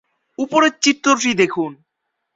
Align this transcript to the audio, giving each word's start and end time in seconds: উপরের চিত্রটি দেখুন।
উপরের 0.39 0.73
চিত্রটি 0.81 1.31
দেখুন। 1.33 1.71